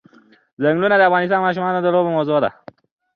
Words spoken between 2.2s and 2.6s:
ده.